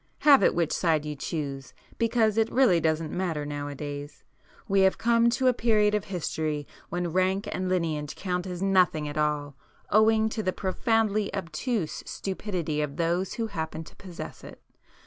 Have 0.21 0.41
it 0.41 0.55
which 0.55 0.71
side 0.71 1.05
you 1.05 1.15
choose!—because 1.15 2.35
it 2.35 2.51
really 2.51 2.79
doesn't 2.79 3.11
matter 3.11 3.45
nowadays. 3.45 4.23
We 4.67 4.79
have 4.79 4.97
come 4.97 5.29
to 5.29 5.45
a 5.45 5.53
period 5.53 5.93
of 5.93 6.05
history 6.05 6.65
when 6.89 7.13
rank 7.13 7.47
and 7.51 7.69
lineage 7.69 8.15
count 8.15 8.47
as 8.47 8.63
nothing 8.63 9.07
at 9.07 9.15
all, 9.15 9.55
owing 9.91 10.27
to 10.29 10.41
the 10.41 10.53
profoundly 10.53 11.31
obtuse 11.35 12.01
stupidity 12.07 12.81
of 12.81 12.97
those 12.97 13.35
who 13.35 13.45
happen 13.45 13.83
to 13.83 13.95
possess 13.95 14.43
it. 14.43 14.59